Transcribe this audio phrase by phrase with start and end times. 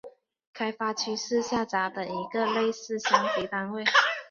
[0.51, 3.83] 开发区是下辖的一个类似乡级单位。